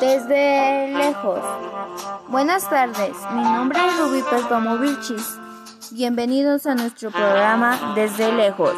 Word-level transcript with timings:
Desde 0.00 0.88
lejos. 0.88 1.38
Buenas 2.28 2.68
tardes, 2.68 3.12
mi 3.32 3.42
nombre 3.42 3.78
es 3.86 3.98
Rubí 3.98 4.22
Perdomo 4.22 4.78
Vilchis. 4.78 5.38
Bienvenidos 5.92 6.66
a 6.66 6.74
nuestro 6.74 7.10
programa 7.10 7.92
Desde 7.94 8.32
lejos. 8.32 8.74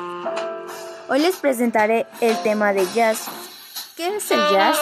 Hoy 1.08 1.21
les 1.21 1.37
presentaré 1.37 2.06
el 2.21 2.37
tema 2.42 2.72
de 2.72 2.87
jazz. 2.94 3.26
¿Qué 3.96 4.16
es 4.16 4.30
el 4.30 4.40
jazz? 4.51 4.79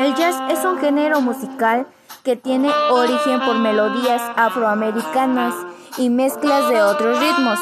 El 0.00 0.14
jazz 0.14 0.36
es 0.50 0.64
un 0.64 0.78
género 0.78 1.20
musical 1.20 1.86
que 2.22 2.36
tiene 2.36 2.70
origen 2.90 3.40
por 3.40 3.58
melodías 3.58 4.22
afroamericanas 4.36 5.54
y 5.98 6.10
mezclas 6.10 6.68
de 6.68 6.82
otros 6.82 7.18
ritmos. 7.18 7.58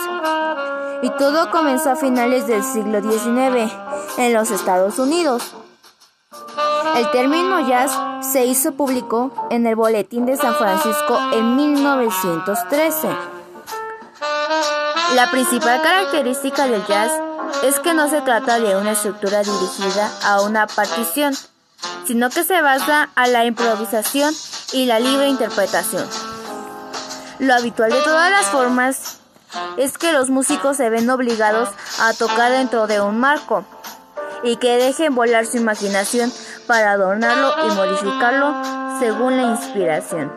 Y 1.03 1.11
todo 1.19 1.51
comenzó 1.51 1.93
a 1.93 1.97
finales 1.97 2.47
del 2.47 2.63
siglo 2.63 3.01
XIX 3.01 3.73
en 4.19 4.35
los 4.35 4.51
Estados 4.51 4.99
Unidos. 4.99 5.55
El 6.97 7.11
término 7.11 7.67
jazz 7.67 7.91
se 8.33 8.45
hizo 8.45 8.73
público 8.73 9.49
en 9.51 9.67
el 9.67 9.75
Boletín 9.75 10.27
de 10.27 10.37
San 10.37 10.55
Francisco 10.55 11.19
en 11.33 11.57
1913. 11.57 13.09
La 15.15 15.31
principal 15.31 15.83
característica 15.83 16.67
del 16.67 16.87
jazz 16.87 17.11
es 17.65 17.81
que 17.81 17.95
no 17.95 18.09
se 18.09 18.21
trata 18.21 18.61
de 18.61 18.77
una 18.77 18.93
estructura 18.93 19.43
dirigida 19.43 20.11
a 20.25 20.43
una 20.43 20.67
partición, 20.69 21.35
sino 22.07 22.31
que 22.31 22.45
se 22.45 22.63
basa 22.63 23.11
a 23.17 23.27
la 23.27 23.45
improvisación 23.45 24.33
y 24.73 24.87
la 24.87 25.01
libre 25.01 25.29
interpretación. 25.29 26.09
Lo 27.41 27.55
habitual 27.55 27.91
de 27.91 28.03
todas 28.03 28.31
las 28.31 28.47
formas 28.47 29.19
es 29.77 29.99
que 29.99 30.13
los 30.13 30.31
músicos 30.31 30.77
se 30.77 30.91
ven 30.91 31.11
obligados 31.11 31.71
a 32.01 32.13
tocar 32.13 32.53
dentro 32.53 32.87
de 32.87 33.01
un 33.01 33.19
marco 33.19 33.65
y 34.45 34.57
que 34.57 34.77
dejen 34.77 35.15
volar 35.15 35.47
su 35.47 35.57
imaginación 35.57 36.33
para 36.67 36.93
adornarlo 36.93 37.55
y 37.67 37.71
modificarlo 37.73 38.55
según 38.99 39.37
la 39.37 39.43
inspiración. 39.45 40.33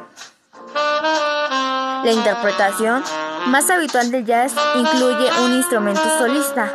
La 2.04 2.12
interpretación 2.12 3.04
más 3.48 3.70
habitual 3.70 4.12
del 4.12 4.26
jazz 4.26 4.54
incluye 4.76 5.30
un 5.44 5.54
instrumento 5.54 6.02
solista, 6.18 6.70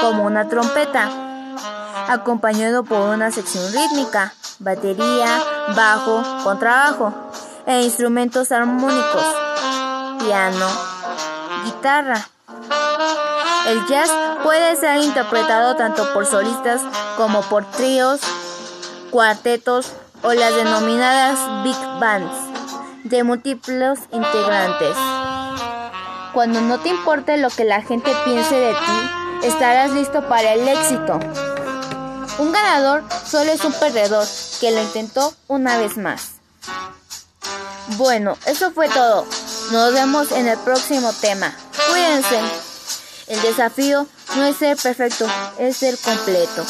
como 0.00 0.24
una 0.24 0.48
trompeta, 0.48 1.08
acompañado 2.08 2.84
por 2.84 3.00
una 3.14 3.30
sección 3.30 3.64
rítmica, 3.72 4.32
batería, 4.58 5.42
bajo, 5.76 6.22
contrabajo 6.44 7.12
e 7.66 7.82
instrumentos 7.82 8.52
armónicos, 8.52 9.24
piano, 10.20 10.66
guitarra. 11.64 12.28
El 13.66 13.86
jazz 13.86 14.10
puede 14.42 14.76
ser 14.76 14.98
interpretado 14.98 15.76
tanto 15.76 16.12
por 16.12 16.26
solistas 16.26 16.80
como 17.16 17.42
por 17.42 17.64
tríos, 17.64 18.20
cuartetos 19.12 19.92
o 20.22 20.32
las 20.32 20.56
denominadas 20.56 21.62
big 21.62 21.76
bands 22.00 22.34
de 23.04 23.22
múltiples 23.22 23.98
integrantes. 24.10 24.96
Cuando 26.32 26.62
no 26.62 26.80
te 26.80 26.88
importe 26.88 27.36
lo 27.36 27.50
que 27.50 27.64
la 27.64 27.82
gente 27.82 28.10
piense 28.24 28.54
de 28.54 28.72
ti, 28.72 29.46
estarás 29.46 29.90
listo 29.90 30.26
para 30.28 30.54
el 30.54 30.66
éxito. 30.66 31.20
Un 32.38 32.52
ganador 32.52 33.04
solo 33.26 33.52
es 33.52 33.62
un 33.66 33.74
perdedor 33.74 34.26
que 34.60 34.70
lo 34.70 34.80
intentó 34.80 35.34
una 35.46 35.76
vez 35.76 35.98
más. 35.98 36.36
Bueno, 37.98 38.38
eso 38.46 38.72
fue 38.72 38.88
todo. 38.88 39.26
Nos 39.72 39.92
vemos 39.92 40.32
en 40.32 40.48
el 40.48 40.58
próximo 40.58 41.12
tema. 41.20 41.54
Cuídense. 41.90 42.40
El 43.26 43.42
desafío 43.42 44.06
no 44.36 44.44
es 44.44 44.56
ser 44.56 44.78
perfecto, 44.78 45.26
es 45.58 45.76
ser 45.76 45.98
completo. 45.98 46.64